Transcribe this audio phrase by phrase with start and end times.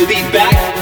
[0.00, 0.79] to be back.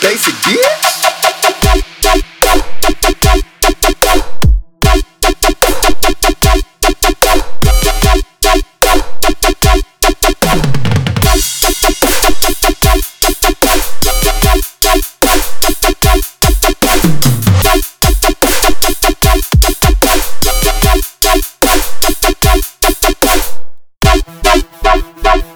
[0.00, 0.90] basic bitch.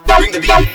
[0.06, 0.73] Bring the beat.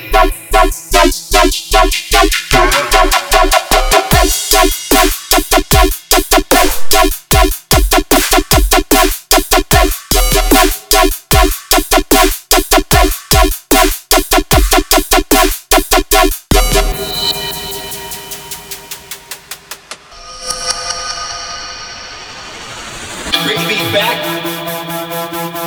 [23.50, 24.18] Bring me back,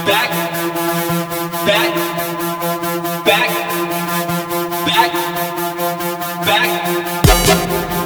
[0.07, 0.31] back,
[1.67, 1.95] back,
[3.27, 3.51] back,
[4.87, 5.13] back,
[6.47, 6.71] back,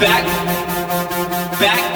[0.00, 0.24] back,
[1.60, 1.60] back.
[1.60, 1.95] back.